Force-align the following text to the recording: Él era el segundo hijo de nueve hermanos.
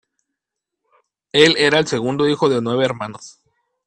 Él 1.31 1.53
era 1.59 1.77
el 1.77 1.85
segundo 1.85 2.27
hijo 2.27 2.49
de 2.49 2.59
nueve 2.59 2.85
hermanos. 2.85 3.39